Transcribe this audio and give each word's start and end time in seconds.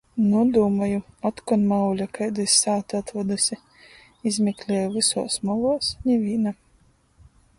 Nu, 0.27 0.39
dūmoju, 0.53 1.01
otkon, 1.29 1.65
mauļa, 1.71 2.07
kaidu 2.19 2.45
iz 2.49 2.55
sātu 2.63 2.97
atvaduse! 3.01 3.59
Izmeklieju 4.31 4.89
vysuos 4.97 5.37
moluos- 5.51 5.93
nivīna! 6.09 6.57